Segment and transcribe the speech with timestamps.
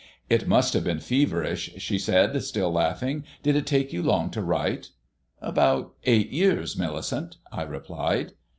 [0.31, 3.23] "It must have been ferverish," she said, still laughing.
[3.43, 4.89] "Did it take you long to write?"
[5.43, 8.33] "About eight years, Millicent," I replied.